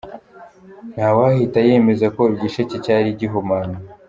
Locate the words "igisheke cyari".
2.33-3.09